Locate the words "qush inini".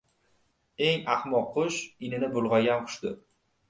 1.59-2.35